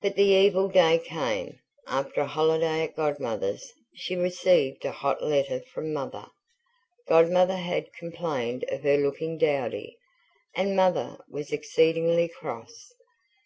[0.00, 1.58] But the evil day came.
[1.86, 6.28] After a holiday at Godmother's, she received a hot letter from Mother.
[7.06, 9.98] Godmother had complained of her looking "dowdy",
[10.54, 12.94] and Mother was exceedingly cross.